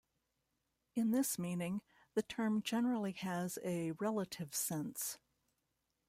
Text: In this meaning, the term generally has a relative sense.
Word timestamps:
In 0.95 1.11
this 1.11 1.37
meaning, 1.37 1.83
the 2.15 2.23
term 2.23 2.63
generally 2.63 3.11
has 3.11 3.59
a 3.63 3.91
relative 3.99 4.55
sense. 4.55 5.19